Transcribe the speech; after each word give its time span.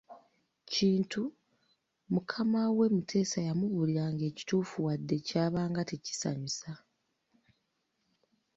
Kintu, 0.73 1.21
mukamawe 2.13 2.85
Muteesa 2.95 3.39
yamubuliranga 3.47 4.23
ekituufu 4.31 4.75
wadde 4.85 5.15
kyabanga 5.27 5.81
tekisanyusa. 5.89 6.69